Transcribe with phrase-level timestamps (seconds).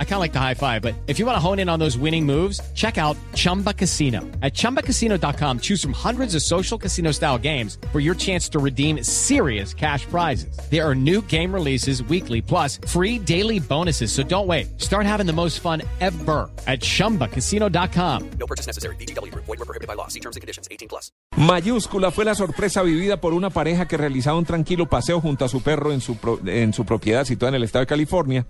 [0.00, 1.78] I kind of like the high five, but if you want to hone in on
[1.78, 4.22] those winning moves, check out Chumba Casino.
[4.42, 9.04] At chumbacasino.com, choose from hundreds of social casino style games for your chance to redeem
[9.04, 10.58] serious cash prizes.
[10.68, 14.10] There are new game releases weekly, plus free daily bonuses.
[14.10, 14.66] So don't wait.
[14.80, 18.30] Start having the most fun ever at chumbacasino.com.
[18.40, 18.96] No purchase necessary.
[18.96, 19.32] BGW.
[19.34, 20.08] Void were prohibited by law.
[20.08, 20.66] See terms and conditions.
[20.72, 21.12] 18 plus.
[21.36, 25.48] Mayúscula fue la sorpresa vivida por una pareja que realizaba un tranquilo paseo junto a
[25.48, 28.44] su perro en su, pro- en su propiedad situada en el estado de California.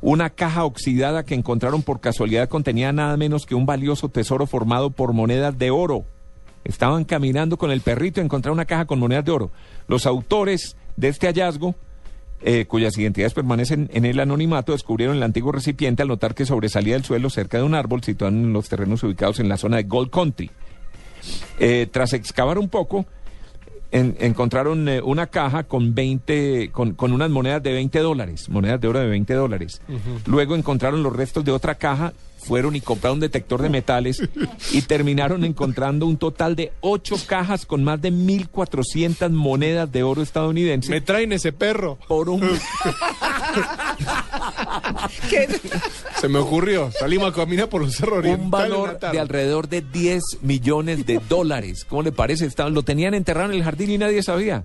[0.00, 4.90] Una caja oxidada que encontraron por casualidad contenía nada menos que un valioso tesoro formado
[4.90, 6.04] por monedas de oro.
[6.64, 9.50] Estaban caminando con el perrito y encontraron una caja con monedas de oro.
[9.88, 11.74] Los autores de este hallazgo,
[12.42, 16.94] eh, cuyas identidades permanecen en el anonimato, descubrieron el antiguo recipiente al notar que sobresalía
[16.94, 19.84] del suelo cerca de un árbol situado en los terrenos ubicados en la zona de
[19.84, 20.50] Gold Country.
[21.58, 23.06] Eh, tras excavar un poco,
[23.96, 28.80] en- encontraron eh, una caja con 20, con, con unas monedas de 20 dólares, monedas
[28.80, 29.80] de oro de 20 dólares.
[30.26, 32.12] Luego encontraron los restos de otra caja,
[32.46, 34.22] fueron y compraron un detector de metales
[34.72, 40.22] y terminaron encontrando un total de ocho cajas con más de 1.400 monedas de oro
[40.22, 41.98] estadounidense Me traen ese perro.
[42.08, 42.40] por un...
[46.20, 46.90] Se me ocurrió.
[46.92, 48.44] Salimos a caminar por un cerro oriental.
[48.44, 51.84] un valor de alrededor de 10 millones de dólares.
[51.88, 52.46] ¿Cómo le parece?
[52.46, 54.64] Estaban, lo tenían enterrado en el jardín y nadie sabía.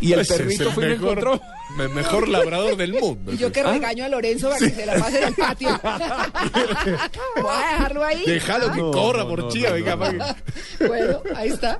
[0.00, 1.40] Y el Ese es perrito el fue mejor, encontró.
[1.76, 3.32] me- mejor labrador del mundo.
[3.32, 5.80] Y yo que regaño a Lorenzo para que se la pase en el patio.
[7.42, 8.22] Voy a dejarlo ahí.
[8.26, 11.76] Déjalo que No, corra no, por no, chía, no, venga, no, Bueno, ahí está.